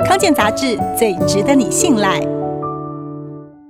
[0.00, 2.20] 康健杂志最值得你信赖。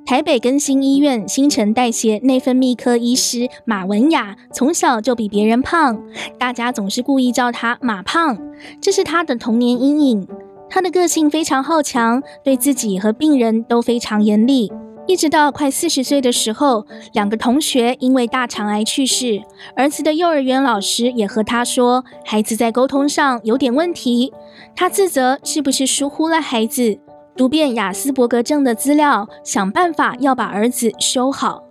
[0.04, 6.02] 台北更新医院新陈代谢内分泌科医师马文雅从小就比别人胖，
[6.38, 8.38] 大家总是故意叫她马胖，
[8.80, 10.28] 这是她的童年阴影。
[10.68, 14.72] 她的个性非常好强，对自己和病人都非常严厉。
[15.12, 19.42] 一直到快四十岁的时候，两个同学因为大肠癌去世，
[19.76, 24.32] 儿子的幼儿园老师也和他说，孩子在沟通上有点问题。
[24.74, 26.98] 他自责是不是疏忽了孩子。
[27.36, 31.62] 读遍亚斯伯格症的资料，想办法要把儿子修好。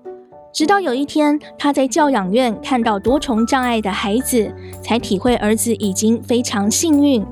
[0.53, 7.25] 直到有一天，他在教养院看到多重障碍的孩子，才体会儿子已经非常幸运。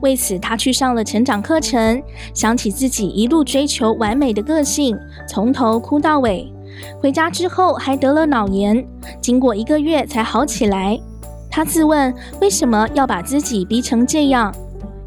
[0.00, 2.02] 为此，他去上了成长课程，
[2.34, 6.50] 想起自己一路追求完美的个性，从头哭到尾。
[7.00, 8.86] 回家之后还得了脑炎，
[9.20, 10.98] 经过一个月才好起来。
[11.50, 14.54] 他自问，为什么要把自己逼成这样？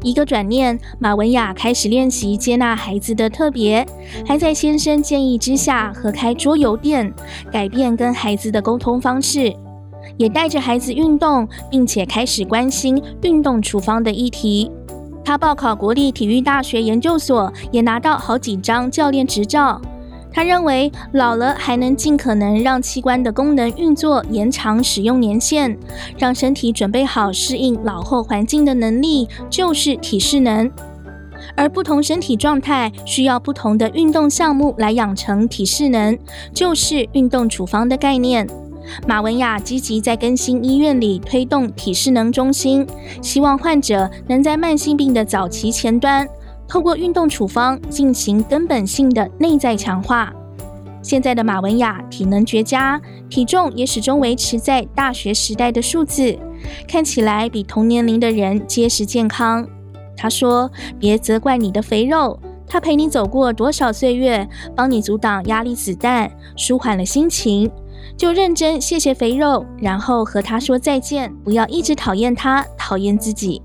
[0.02, 3.84] 一个转念，马文雅开始练习接纳孩子的特别，
[4.26, 7.10] 还在先生建议之下合开桌游店，
[7.50, 9.50] 改变跟孩子的沟通方式，
[10.18, 14.70] 也带着孩子运动，并且开始关心运动处方的议题。
[15.24, 19.80] 他报考国立体育大学研究所，也拿到好几张教练执照。
[20.30, 25.78] 他认为老了还能尽可能让器官的功能运作延长使用年限，
[26.18, 30.70] 让身体准备好适应老后环境的能力，就是体适能。
[31.56, 36.18] 而不同身体状态需要不同的运动项目来养成体适能，
[36.52, 38.44] 就是运动处方的概念。
[39.06, 42.86] 马文雅积极在更新医院里推动体适能中心，
[43.22, 46.26] 希望患者能在慢性病的早期前端。
[46.66, 50.32] 透过运动处方进行根本性的内在强化。
[51.02, 56.38] 现在的马文雅体能绝佳，体重也始终维持在大学时代的数字，
[56.88, 59.68] 看起来比同年龄的人结实健康。
[60.16, 67.70] 他说：“别责怪你的肥肉，他陪你走过多少岁月，帮你阻挡压力子弹，舒缓了心情。
[68.16, 73.60] 就认真谢谢肥肉，然后和他说再见，不要一直讨厌他，讨厌自己。”